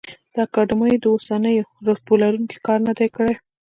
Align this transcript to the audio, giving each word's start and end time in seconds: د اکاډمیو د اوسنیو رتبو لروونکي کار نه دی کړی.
د 0.33 0.35
اکاډمیو 0.45 1.01
د 1.03 1.05
اوسنیو 1.13 1.69
رتبو 1.87 2.13
لروونکي 2.21 2.57
کار 2.67 2.79
نه 2.87 2.93
دی 2.99 3.07
کړی. 3.15 3.33